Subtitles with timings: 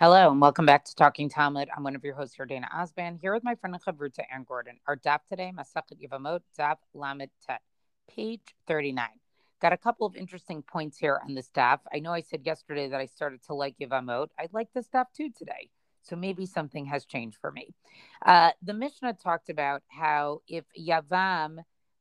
[0.00, 1.68] Hello and welcome back to Talking Talmud.
[1.76, 4.78] I'm one of your hosts here, Dana Osban, here with my friend Chavruta Ann Gordon.
[4.86, 7.60] Our daf today, Masachet Yevamot, daf Lamed Tet,
[8.08, 9.06] page 39.
[9.60, 11.80] Got a couple of interesting points here on this daf.
[11.92, 14.28] I know I said yesterday that I started to like Yevamot.
[14.38, 15.68] I like this daf too today.
[16.00, 17.74] So maybe something has changed for me.
[18.24, 21.58] Uh, the Mishnah talked about how if Yavam,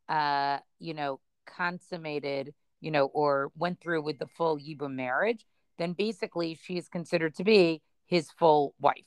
[0.07, 5.45] uh, you know, consummated, you know, or went through with the full Yibum marriage,
[5.77, 9.05] then basically she is considered to be his full wife.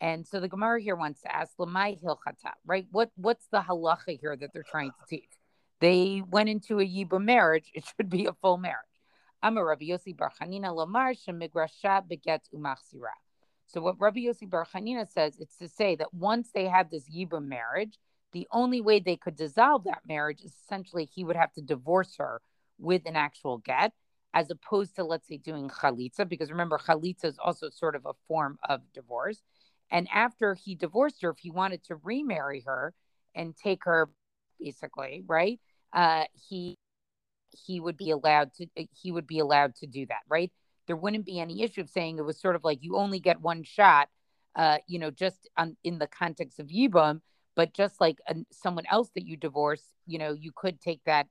[0.00, 2.86] And so the Gemara here wants to ask Lamai Hilchata, right?
[2.90, 5.30] What what's the halacha here that they're trying to teach?
[5.80, 8.86] They went into a Yibum marriage, it should be a full marriage.
[9.42, 13.14] Amar Rabbi Yossi Bar Chanina Lamar Shemigrasha beget umachsira.
[13.66, 17.08] So what Rabbi Yossi Bar Chanina says, it's to say that once they had this
[17.08, 17.98] Yibum marriage,
[18.32, 22.16] the only way they could dissolve that marriage is essentially he would have to divorce
[22.18, 22.40] her
[22.78, 23.92] with an actual get
[24.34, 28.12] as opposed to let's say doing chalitza because remember chalitza is also sort of a
[28.28, 29.42] form of divorce.
[29.90, 32.94] And after he divorced her if he wanted to remarry her
[33.34, 34.10] and take her
[34.60, 35.58] basically right
[35.92, 36.76] uh he
[37.66, 40.52] he would be allowed to he would be allowed to do that right?
[40.86, 43.40] There wouldn't be any issue of saying it was sort of like you only get
[43.40, 44.08] one shot
[44.56, 47.20] uh you know just on, in the context of yibum
[47.54, 51.26] but just like a, someone else that you divorce you know you could take that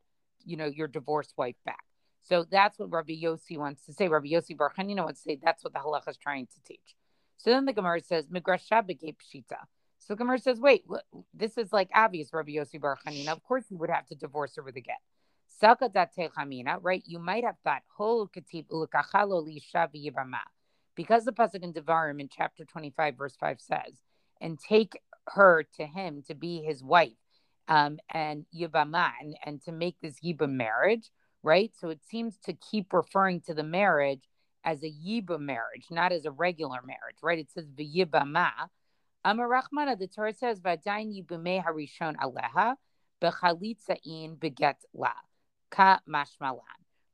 [0.46, 1.84] you know your divorced wife back
[2.23, 4.08] so that's what Rabbi Yossi wants to say.
[4.08, 6.95] Rabbi Yossi Bar Chanina wants to say that's what the halacha is trying to teach.
[7.38, 9.58] So then the Gemara says, Migrasha pshita.
[10.00, 10.86] So the Gemara says, wait,
[11.33, 13.30] this is like obvious, Rabbi Yossi Bar Chanina.
[13.30, 14.99] Of course, he would have to divorce her with a get.
[16.81, 17.03] Right?
[17.05, 17.83] You might have thought,
[20.95, 24.02] because the pasuk in Devarim in chapter 25, verse 5 says,
[24.39, 27.11] and take her to him to be his wife,
[27.67, 31.11] um, and Yibama, and, and to make this Yibam marriage
[31.44, 31.72] right?
[31.80, 34.24] So it seems to keep referring to the marriage
[34.64, 37.40] as a yiba marriage, not as a regular marriage, right?
[37.40, 38.52] It says v'yibama.
[39.26, 42.76] Amarachmana, the Torah says v'adayin yibame harishon aleha
[44.06, 45.12] in beget la
[45.70, 46.60] ka mashmalan,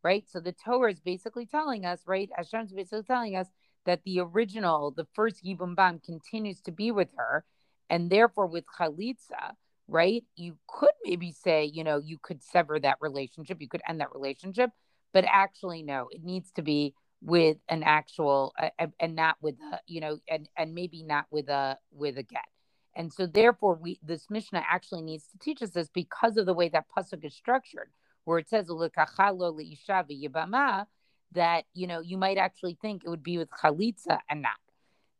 [0.03, 0.25] right?
[0.29, 2.29] So the Torah is basically telling us, right?
[2.35, 3.47] Hashem is basically telling us
[3.85, 7.43] that the original, the first yibum bam, continues to be with her,
[7.89, 9.55] and therefore with chalitza,
[9.87, 10.23] right?
[10.35, 14.13] You could maybe say, you know, you could sever that relationship, you could end that
[14.13, 14.71] relationship,
[15.13, 19.79] but actually, no, it needs to be with an actual uh, and not with a,
[19.87, 22.45] you know, and and maybe not with a with a get.
[22.95, 26.53] And so, therefore, we this Mishnah actually needs to teach us this because of the
[26.53, 27.89] way that pasuk is structured,
[28.25, 28.67] where it says
[31.33, 34.57] that you know you might actually think it would be with chalitza and not.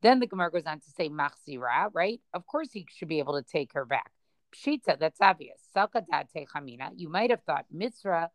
[0.02, 2.22] Then the Gemara goes on to say machzira, right?
[2.34, 4.12] Of course, he should be able to take her back.
[4.58, 5.60] Pshita, that's obvious.
[5.76, 6.92] Salkadate chamina.
[6.96, 8.30] You might have thought mitzra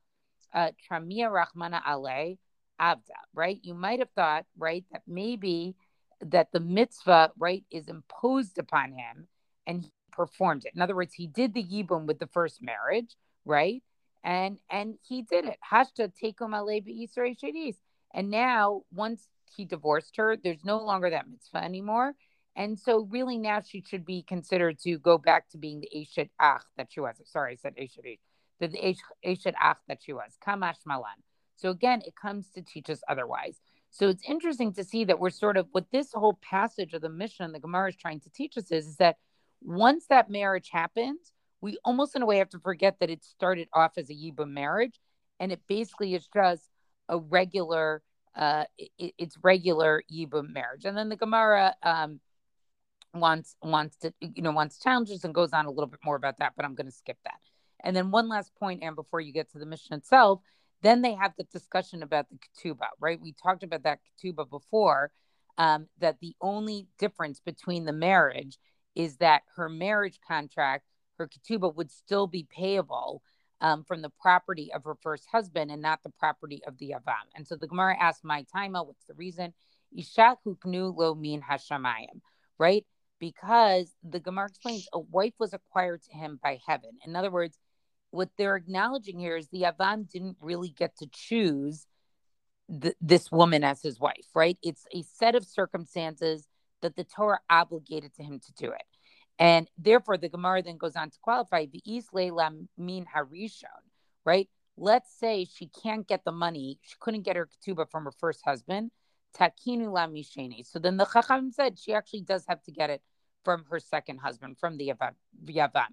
[0.55, 2.37] uh, tramia rachmana ale
[2.81, 3.59] avda, right?
[3.63, 5.75] You might have thought, right, that maybe
[6.21, 9.27] that the mitzvah, right, is imposed upon him
[9.67, 10.73] and he performed it.
[10.75, 13.83] In other words, he did the yibum with the first marriage, right?
[14.23, 15.59] And and he did it.
[15.69, 16.83] Hashta tekum ale
[17.35, 17.77] shadis.
[18.15, 22.15] And now, once he divorced her, there's no longer that mitzvah anymore.
[22.55, 26.29] And so, really, now she should be considered to go back to being the Eshet
[26.41, 27.17] Ach that she was.
[27.25, 28.19] Sorry, I said Eshet
[28.61, 30.37] The, the Eshet Ach that she was.
[30.47, 31.23] Kamash Malan.
[31.57, 33.57] So, again, it comes to teach us otherwise.
[33.91, 37.09] So, it's interesting to see that we're sort of what this whole passage of the
[37.09, 39.17] Mishnah, the Gemara is trying to teach us is, is that
[39.63, 43.69] once that marriage happens, we almost in a way have to forget that it started
[43.73, 45.01] off as a Yibam marriage
[45.41, 46.69] and it basically is just
[47.09, 48.03] a regular,
[48.37, 50.85] uh, it, it's regular Yibam marriage.
[50.85, 52.21] And then the Gemara, um,
[53.15, 56.39] wants wants to you know wants challenges and goes on a little bit more about
[56.39, 57.39] that but i'm going to skip that.
[57.85, 60.41] And then one last point and before you get to the Mishnah itself
[60.83, 63.21] then they have the discussion about the ketubah right?
[63.21, 65.11] We talked about that ketubah before
[65.59, 68.59] um, that the only difference between the marriage
[68.95, 70.85] is that her marriage contract
[71.19, 73.23] her ketubah would still be payable
[73.61, 77.29] um, from the property of her first husband and not the property of the avam.
[77.37, 79.53] And so the gemara asked my taima what's the reason?
[79.97, 82.21] Isha huknu lo min hashamayim
[82.59, 82.87] right
[83.23, 86.91] because the Gemara explains a wife was acquired to him by heaven.
[87.07, 87.57] In other words,
[88.11, 91.87] what they're acknowledging here is the Avam didn't really get to choose
[92.69, 94.59] th- this woman as his wife, right?
[94.61, 96.49] It's a set of circumstances
[96.81, 98.83] that the Torah obligated to him to do it.
[99.39, 103.83] And therefore, the Gemara then goes on to qualify the Leila min harishon,
[104.25, 104.49] right?
[104.77, 108.41] Let's say she can't get the money, she couldn't get her ketubah from her first
[108.45, 108.91] husband.
[109.39, 110.63] Takinu la.
[110.65, 113.01] So then the Chacham said she actually does have to get it
[113.45, 115.87] from her second husband, from the Yavam.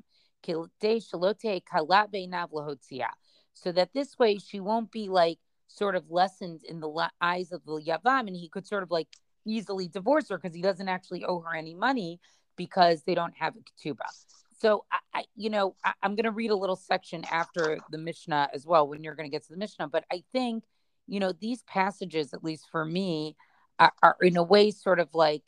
[3.53, 7.63] So that this way she won't be like sort of lessened in the eyes of
[7.65, 9.07] the Yavam, and he could sort of like
[9.45, 12.19] easily divorce her because he doesn't actually owe her any money
[12.55, 14.09] because they don't have a ketubah.
[14.59, 17.97] So I, I you know, I, am going to read a little section after the
[17.97, 19.87] Mishnah as well when you're going to get to the Mishnah.
[19.87, 20.63] But I think,
[21.07, 23.35] you know, these passages, at least for me,
[23.79, 25.43] are, are in a way sort of like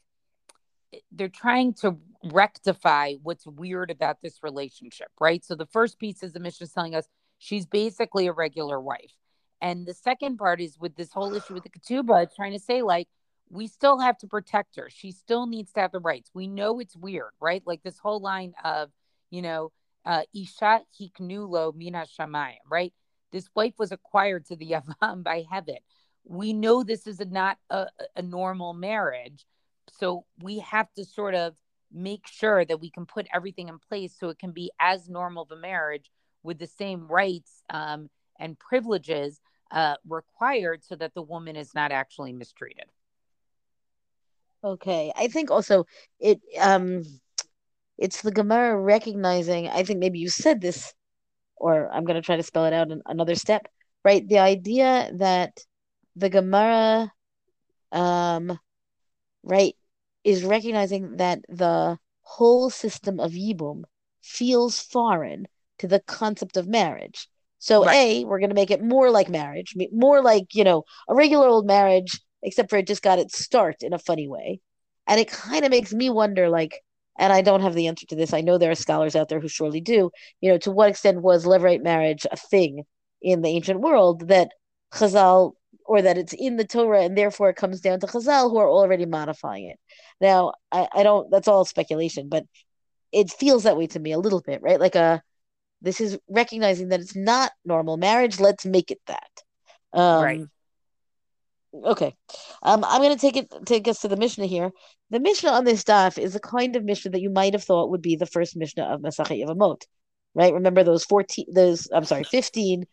[1.11, 5.43] they're trying to rectify what's weird about this relationship, right?
[5.43, 7.07] So the first piece is the Mishnah is telling us
[7.37, 9.13] she's basically a regular wife.
[9.61, 12.81] And the second part is with this whole issue with the ketubah, trying to say
[12.81, 13.07] like
[13.49, 14.89] we still have to protect her.
[14.89, 16.31] She still needs to have the rights.
[16.33, 17.61] We know it's weird, right?
[17.65, 18.89] Like this whole line of,
[19.29, 19.71] you know,
[20.05, 22.93] uh, Isha hiknulo mina shamayim, right?
[23.31, 25.77] This wife was acquired to the Yavam by heaven.
[26.23, 29.45] We know this is a, not a, a normal marriage.
[29.91, 31.55] So we have to sort of
[31.93, 35.43] make sure that we can put everything in place so it can be as normal
[35.43, 36.09] of a marriage
[36.43, 38.09] with the same rights um,
[38.39, 39.41] and privileges
[39.71, 42.85] uh, required so that the woman is not actually mistreated.
[44.63, 45.11] Okay.
[45.15, 45.85] I think also
[46.19, 47.03] it um
[47.97, 50.93] it's the Gemara recognizing, I think maybe you said this,
[51.57, 53.67] or I'm gonna try to spell it out in another step,
[54.03, 54.27] right?
[54.27, 55.57] The idea that
[56.15, 57.11] the Gemara
[57.91, 58.59] um
[59.43, 59.75] right
[60.23, 63.83] is recognizing that the whole system of Yibum
[64.21, 65.47] feels foreign
[65.79, 67.27] to the concept of marriage.
[67.59, 67.95] So, right.
[67.95, 71.47] A, we're going to make it more like marriage, more like, you know, a regular
[71.47, 74.61] old marriage, except for it just got its start in a funny way.
[75.07, 76.81] And it kind of makes me wonder, like,
[77.19, 78.33] and I don't have the answer to this.
[78.33, 80.11] I know there are scholars out there who surely do.
[80.39, 82.83] You know, to what extent was levirate marriage a thing
[83.21, 84.49] in the ancient world that
[84.93, 85.53] Chazal
[85.85, 88.69] or that it's in the Torah and therefore it comes down to Chazal who are
[88.69, 89.79] already modifying it.
[90.19, 92.45] Now, I, I don't, that's all speculation, but
[93.11, 94.79] it feels that way to me a little bit, right?
[94.79, 95.21] Like a,
[95.81, 98.39] this is recognizing that it's not normal marriage.
[98.39, 99.29] Let's make it that.
[99.93, 100.41] Um, right.
[101.73, 102.15] Okay.
[102.63, 104.71] Um, I'm going to take it take us to the Mishnah here.
[105.09, 107.89] The Mishnah on this daf is the kind of Mishnah that you might have thought
[107.89, 109.81] would be the first Mishnah of Masachet Yevamot,
[110.35, 110.53] right?
[110.53, 112.85] Remember those 14, those, I'm sorry, 15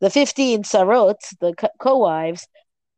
[0.00, 2.46] the 15 sarot, the co-wives,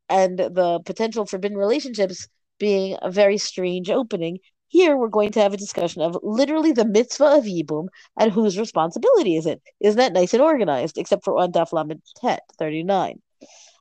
[0.08, 2.28] and the potential forbidden relationships
[2.58, 4.38] being a very strange opening.
[4.68, 8.58] Here we're going to have a discussion of literally the mitzvah of Yibum and whose
[8.58, 9.62] responsibility is it?
[9.80, 10.98] Isn't that nice and organized?
[10.98, 13.20] Except for on Daf Lamed Tet 39.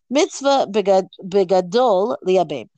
[0.10, 2.70] Mitzvah begadol liabim.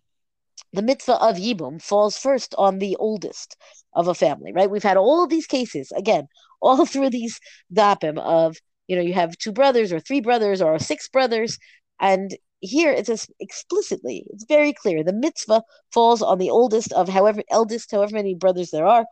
[0.73, 3.55] The mitzvah of Yibum falls first on the oldest
[3.93, 4.69] of a family, right?
[4.69, 6.27] We've had all these cases, again,
[6.61, 7.39] all through these
[7.73, 8.57] dapim of
[8.89, 11.59] you know you have two brothers or three brothers or six brothers.
[12.01, 15.63] And here it says explicitly it's very clear the mitzvah
[15.93, 19.05] falls on the oldest of however eldest however many brothers there are.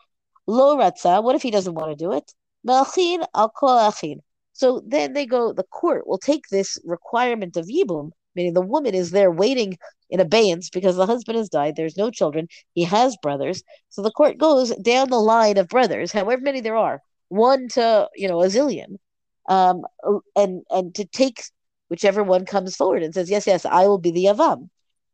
[0.48, 2.34] Lo ratza what if he doesn't want to do it?
[2.68, 3.94] Al
[4.54, 8.96] so then they go the court will take this requirement of yibum meaning the woman
[8.96, 9.78] is there waiting
[10.10, 13.62] in abeyance because the husband has died there's no children he has brothers.
[13.90, 17.00] So the court goes down the line of brothers however many there are
[17.30, 18.98] one to you know a zillion
[19.48, 19.84] um,
[20.36, 21.44] and and to take
[21.90, 24.70] whichever one comes forward and says, "Yes, yes, I will be the avam."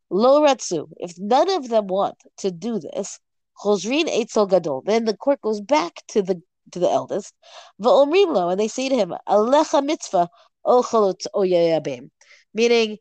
[0.09, 0.87] Lo ratzu.
[0.97, 3.19] If none of them want to do this,
[3.63, 4.81] chosrin eitzel gadol.
[4.85, 7.33] Then the court goes back to the to the eldest,
[7.81, 10.29] va'omrim lo, and they say to him, "Alecha mitzvah
[10.65, 12.09] o chalot o yayabim,"
[12.53, 12.97] meaning,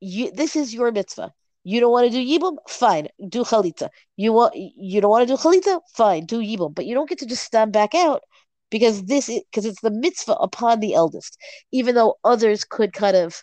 [0.00, 1.32] you, this is your mitzvah.
[1.64, 2.56] You don't want to do yibum?
[2.68, 3.88] Fine, do chalitza.
[4.16, 5.80] You want you don't want to do chalitza?
[5.94, 6.74] Fine, do yibum.
[6.74, 8.22] But you don't get to just stand back out
[8.70, 11.38] because this because it's the mitzvah upon the eldest,
[11.72, 13.42] even though others could kind of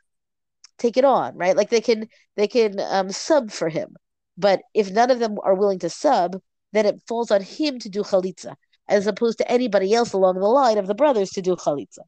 [0.77, 1.55] take it on, right?
[1.55, 3.95] Like they can they can um, sub for him,
[4.37, 6.39] but if none of them are willing to sub,
[6.73, 8.55] then it falls on him to do chalitza,
[8.87, 11.99] as opposed to anybody else along the line of the brothers to do chalitza.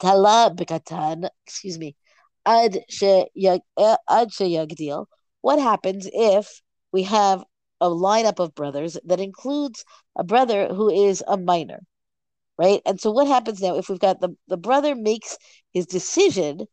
[0.00, 1.96] Tala bekatan, excuse me,
[2.44, 5.06] ad she ad she yagdil.
[5.40, 6.60] What happens if
[6.92, 7.44] we have
[7.82, 9.84] a lineup of brothers that includes
[10.16, 11.80] a brother who is a minor,
[12.56, 12.80] right?
[12.86, 15.36] And so what happens now if we've got the, the brother makes
[15.72, 16.66] his decision,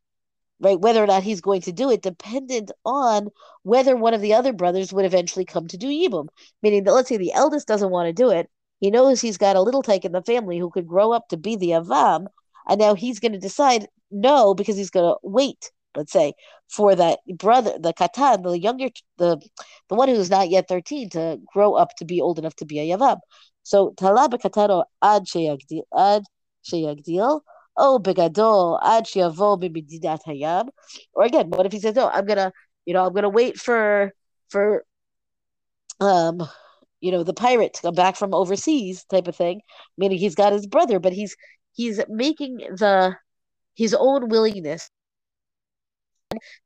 [0.60, 3.30] right, whether or not he's going to do it, dependent on
[3.64, 6.28] whether one of the other brothers would eventually come to do Yibum.
[6.62, 8.48] Meaning that let's say the eldest doesn't want to do it,
[8.80, 11.38] he knows he's got a little tyke in the family who could grow up to
[11.38, 12.28] be the Avam,
[12.68, 16.34] and now he's going to decide no because he's going to wait let's say,
[16.68, 19.42] for that brother, the katan, the younger, the
[19.90, 22.80] the one who's not yet thirteen, to grow up to be old enough to be
[22.80, 23.20] a yavam.
[23.64, 26.24] So talab katano ad sheyagdil ad
[26.64, 27.42] sheyagdil.
[27.78, 30.70] Oh, begadol ad sheyavo b'mididat hayam.
[31.14, 32.52] Or again, what if he says, "No, I'm gonna,
[32.86, 34.14] you know, I'm gonna wait for
[34.50, 34.86] for,
[36.00, 36.48] um,
[37.02, 39.62] you know, the pirate to come back from overseas," type of thing.
[39.98, 41.36] Meaning he's got his brother, but he's
[41.74, 43.16] he's making the
[43.76, 44.90] his own willingness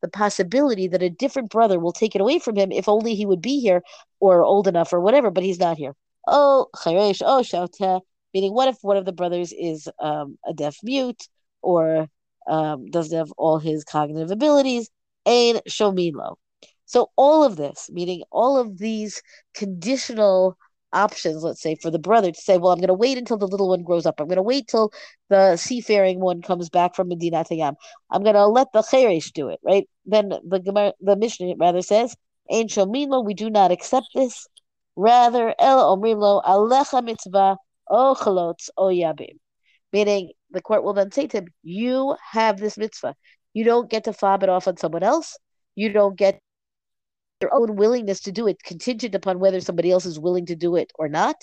[0.02, 3.26] the possibility that a different brother will take it away from him if only he
[3.26, 3.82] would be here
[4.20, 5.96] or old enough or whatever, but he's not here.
[6.28, 8.02] Oh, charesh, oh, shauta,
[8.34, 11.28] meaning what if one of the brothers is um, a deaf mute
[11.62, 12.08] or
[12.48, 14.90] um, doesn't have all his cognitive abilities?
[15.26, 16.36] Ain shomilo.
[16.86, 19.22] So all of this, meaning all of these
[19.54, 20.58] conditional
[20.94, 23.48] options, let's say, for the brother to say, well, I'm going to wait until the
[23.48, 24.20] little one grows up.
[24.20, 24.92] I'm going to wait till
[25.30, 27.76] the seafaring one comes back from Medina Tayyam.
[28.12, 29.88] I'm going to let the Cheresh do it, right?
[30.06, 32.16] Then the the Mishnah rather says,
[32.52, 34.48] Ein Shomino, we do not accept this.
[34.96, 37.58] Rather, El Omrimlo, Alecha Mitzvah,
[37.90, 39.38] O Chalotz, O Yabim.
[39.92, 43.16] Meaning, the court will then say to him, You have this mitzvah.
[43.54, 45.38] You don't get to fob it off on someone else.
[45.76, 46.40] You don't get
[47.44, 50.76] your own willingness to do it contingent upon whether somebody else is willing to do
[50.78, 51.36] it or not.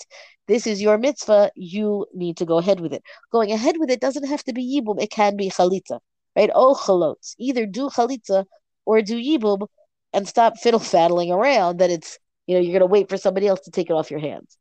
[0.47, 1.51] This is your mitzvah.
[1.55, 3.03] You need to go ahead with it.
[3.31, 5.01] Going ahead with it doesn't have to be yibum.
[5.01, 5.99] It can be chalitza,
[6.35, 6.49] right?
[6.53, 7.35] Oh, chalotz.
[7.37, 8.45] Either do chalitza
[8.85, 9.67] or do yibum
[10.11, 12.17] and stop fiddle faddling around that it's,
[12.47, 14.57] you know, you're going to wait for somebody else to take it off your hands.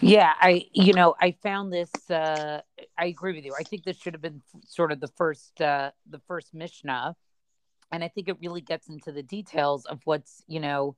[0.00, 1.90] Yeah, I you know I found this.
[2.10, 2.60] Uh,
[2.98, 3.54] I agree with you.
[3.58, 7.16] I think this should have been sort of the first uh, the first Mishnah
[7.94, 10.96] and i think it really gets into the details of what's you know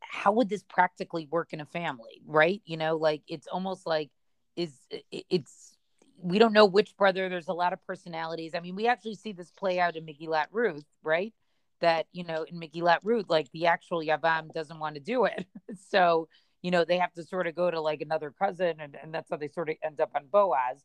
[0.00, 2.62] how would this practically work in a family right?
[2.64, 4.10] You know like it's almost like
[4.56, 4.72] is
[5.12, 5.74] it's
[6.18, 8.54] we don't know which brother there's a lot of personalities.
[8.54, 11.32] I mean we actually see this play out in megillat ruth right?
[11.80, 15.46] That you know in megillat ruth like the actual yavam doesn't want to do it.
[15.88, 16.28] So
[16.62, 19.30] you know they have to sort of go to like another cousin and, and that's
[19.30, 20.84] how they sort of end up on boaz.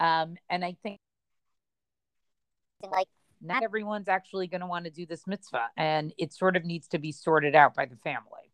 [0.00, 0.98] Um and i think
[2.82, 3.08] like
[3.42, 6.88] not everyone's actually going to want to do this mitzvah and it sort of needs
[6.88, 8.52] to be sorted out by the family.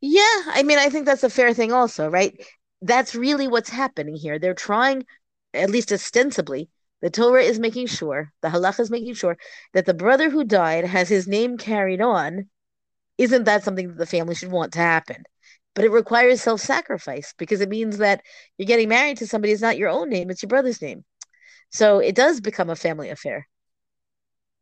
[0.00, 2.38] Yeah i mean i think that's a fair thing also right?
[2.82, 4.38] That's really what's happening here.
[4.38, 5.04] They're trying
[5.54, 6.68] at least ostensibly
[7.00, 9.36] the torah is making sure the halacha is making sure
[9.72, 12.48] that the brother who died has his name carried on.
[13.18, 15.24] Isn't that something that the family should want to happen?
[15.74, 18.22] But it requires self-sacrifice because it means that
[18.58, 21.04] you're getting married to somebody it's not your own name it's your brother's name
[21.76, 23.46] so it does become a family affair.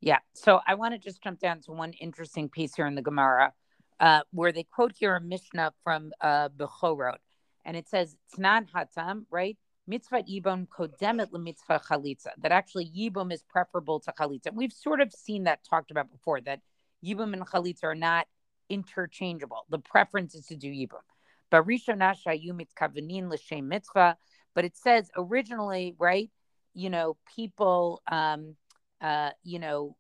[0.01, 0.19] Yeah.
[0.35, 3.53] So I want to just jump down to one interesting piece here in the Gemara,
[4.01, 7.19] uh, where they quote here a Mishnah from uh, Bechorot,
[7.65, 9.57] and it says Tnan Hatam, right?
[9.87, 12.31] Mitzvah Yibum kodemet mitzvah chalitza.
[12.39, 14.47] That actually Yibum is preferable to chalitza.
[14.47, 16.41] And we've sort of seen that talked about before.
[16.41, 16.61] That
[17.05, 18.27] Yibum and chalitza are not
[18.69, 19.67] interchangeable.
[19.71, 21.05] The preference is to do Yibum.
[21.51, 24.17] But Rishonah Shayu Mitzkavanin l'shem mitzvah.
[24.55, 26.31] But it says originally, right?
[26.75, 28.57] You know, people, um,
[29.01, 29.97] uh, you know,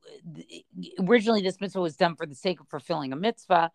[1.00, 3.70] originally this mitzvah was done for the sake of fulfilling a mitzvah.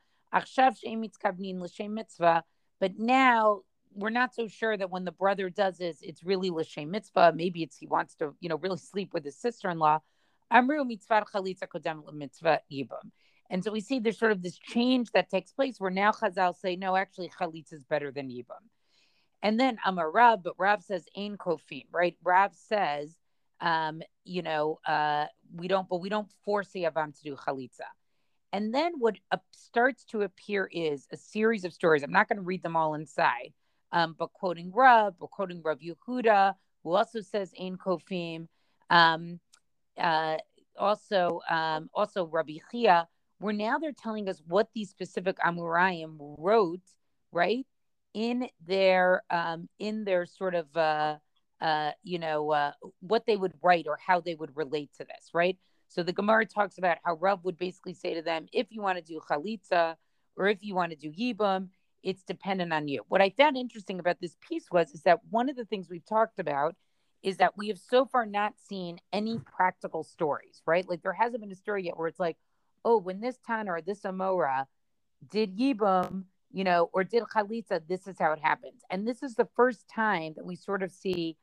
[1.93, 2.43] mitzvah.
[2.79, 3.61] But now
[3.93, 7.33] we're not so sure that when the brother does this, it's really l'shem mitzvah.
[7.35, 9.99] Maybe it's he wants to, you know, really sleep with his sister-in-law.
[10.51, 13.11] Amru mitzvah chalitza yibum.
[13.49, 16.55] And so we see there's sort of this change that takes place where now Chazal
[16.55, 18.63] say, no, actually chalitza is better than yibum.
[19.41, 22.17] And then I'm a Rab, but Rab says ain kofin, right?
[22.24, 23.15] Rab says,
[23.62, 27.88] um, you know, uh, we don't, but we don't force the Yavam to do chalitza.
[28.51, 29.15] And then what
[29.51, 32.03] starts to appear is a series of stories.
[32.03, 33.53] I'm not going to read them all inside,
[33.91, 38.48] um, but quoting Rab or quoting Rav Yehuda, who also says ain kofim.
[38.89, 39.39] Um,
[39.98, 40.38] uh,
[40.77, 43.08] also, um, also Rabbi Chia,
[43.39, 46.81] where now they're telling us what these specific Amoraim wrote,
[47.31, 47.65] right?
[48.19, 51.15] In their um, in their sort of uh,
[51.61, 55.29] uh, you know uh, what they would write or how they would relate to this,
[55.33, 55.57] right?
[55.88, 58.97] So the Gemara talks about how Rav would basically say to them, if you want
[58.97, 59.95] to do chalitza
[60.35, 61.69] or if you want to do yibum,
[62.03, 63.03] it's dependent on you.
[63.07, 66.05] What I found interesting about this piece was is that one of the things we've
[66.05, 66.75] talked about
[67.23, 70.88] is that we have so far not seen any practical stories, right?
[70.88, 72.38] Like there hasn't been a story yet where it's like,
[72.83, 74.65] oh, when this Tana or this Amora
[75.31, 78.81] did yibum, you know, or did Chalitza, this is how it happens.
[78.89, 81.37] And this is the first time that we sort of see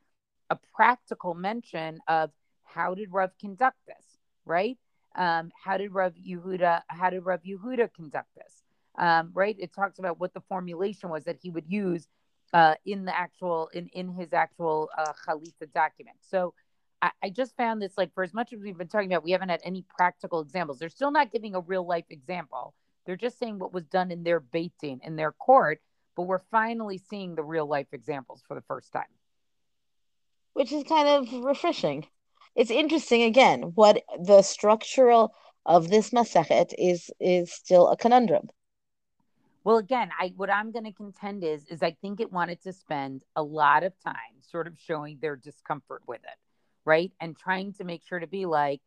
[0.49, 2.31] a practical mention of
[2.63, 4.77] how did Rav conduct this, right?
[5.15, 8.63] Um, how did Rav Yehuda, how did Rav Yehuda conduct this?
[8.97, 9.55] Um, right?
[9.59, 12.07] It talks about what the formulation was that he would use
[12.53, 16.17] uh, in the actual, in, in his actual uh, Chalitza document.
[16.21, 16.53] So
[17.01, 19.31] I, I just found this like, for as much as we've been talking about, we
[19.31, 20.79] haven't had any practical examples.
[20.79, 22.73] They're still not giving a real life example
[23.07, 25.81] they're just saying what was done in their baiting in their court,
[26.15, 29.05] but we're finally seeing the real life examples for the first time.
[30.53, 32.05] Which is kind of refreshing.
[32.53, 35.33] It's interesting again what the structural
[35.65, 38.49] of this masechet is is still a conundrum.
[39.63, 42.73] Well, again, I what I'm going to contend is is I think it wanted to
[42.73, 46.39] spend a lot of time sort of showing their discomfort with it,
[46.83, 47.11] right?
[47.21, 48.81] And trying to make sure to be like,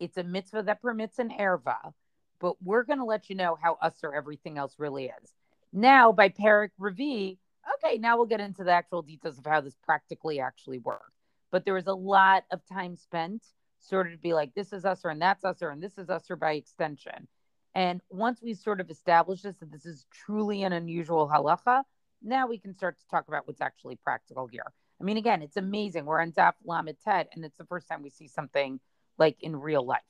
[0.00, 1.92] it's a mitzvah that permits an erva,
[2.40, 5.32] but we're going to let you know how asur everything else really is.
[5.72, 7.38] Now, by Perek Revi,
[7.84, 11.12] okay, now we'll get into the actual details of how this practically actually works.
[11.50, 13.42] But there was a lot of time spent
[13.80, 16.38] sort of to be like, this is asur and that's asur and this is asur
[16.38, 17.28] by extension.
[17.74, 21.82] And once we sort of establish this, that this is truly an unusual halacha,
[22.22, 24.72] now we can start to talk about what's actually practical here.
[25.00, 26.04] I mean, again, it's amazing.
[26.04, 28.80] We're on Daf Lamed Tet, and it's the first time we see something
[29.16, 30.00] like in real life.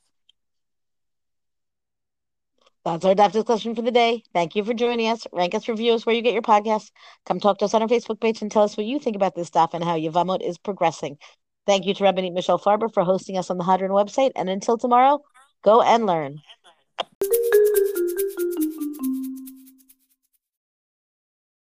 [2.88, 4.22] That's our adopted question for the day.
[4.32, 5.26] Thank you for joining us.
[5.30, 6.90] Rank us reviews where you get your podcasts.
[7.26, 9.34] Come talk to us on our Facebook page and tell us what you think about
[9.34, 11.18] this stuff and how Yevamot is progressing.
[11.66, 14.32] Thank you to Rabbi Michelle Farber for hosting us on the Hadran website.
[14.36, 15.20] And until tomorrow,
[15.62, 16.38] go and learn.